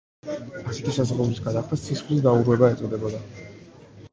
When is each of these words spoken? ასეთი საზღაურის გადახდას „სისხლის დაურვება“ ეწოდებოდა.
ასეთი 0.71 0.93
საზღაურის 0.95 1.41
გადახდას 1.49 1.85
„სისხლის 1.91 2.25
დაურვება“ 2.25 2.71
ეწოდებოდა. 2.77 3.21